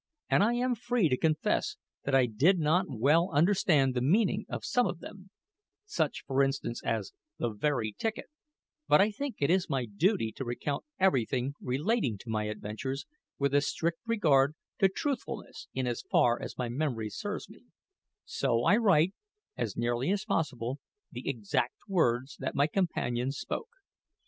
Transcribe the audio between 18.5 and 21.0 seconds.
I write, as nearly as possible,